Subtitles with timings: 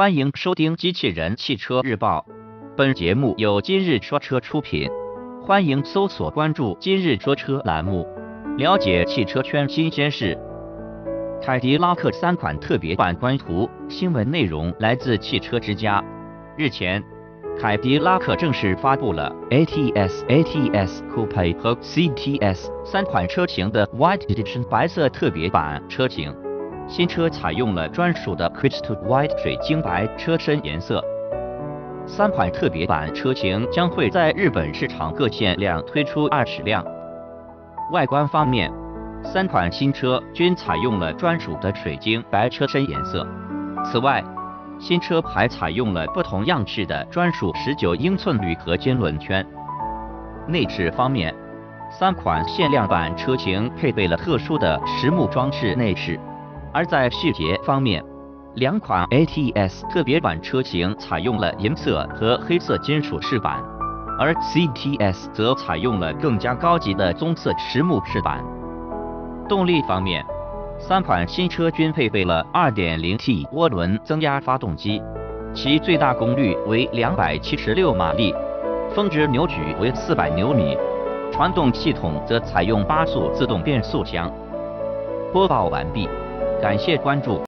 [0.00, 2.24] 欢迎收听《机器人汽车日报》，
[2.74, 4.88] 本节目由今日说车出品。
[5.44, 8.06] 欢迎搜索关注“今日说车”栏目，
[8.56, 10.38] 了解汽车圈新鲜事。
[11.42, 16.02] 凯迪拉克三款特别版官图新闻内容来自汽车之家。
[16.56, 17.04] 日前，
[17.60, 26.34] 凯迪拉克正式发布了 ATS、ATS Coupe 和 CTS 三款车型的 White Edition 白色特别版车型。
[26.90, 31.00] 新车采用了专属的 Crystal White 水晶白车身颜色。
[32.04, 36.84] 三款特别版车型将会在日本市场各限量推出二十辆。
[37.92, 38.72] 外观方面，
[39.22, 43.24] 三款新车均采用了专属的水晶白车身颜色。
[43.84, 44.24] 此外，
[44.80, 49.46] 新车还采用了不同样式的专属十九英寸铝合金轮圈。
[50.48, 51.32] 内饰方面，
[51.88, 56.18] 三款限量版车型配备了特殊的实木装饰内饰。
[56.72, 58.02] 而在细节方面，
[58.54, 63.60] 两款 ATS 特别版车型采用了银色和黑色金属饰板，
[64.18, 68.44] 而 CTS 则采用了更加高级的棕色实木饰板。
[69.48, 70.24] 动力方面，
[70.78, 75.02] 三款新车均配备了 2.0T 涡轮增压发动机，
[75.52, 78.32] 其最大功率为276马力，
[78.94, 80.78] 峰值扭矩为400牛米，
[81.32, 84.30] 传动系统则采用八速自动变速箱。
[85.32, 86.08] 播报完毕。
[86.60, 87.38] 感谢关注。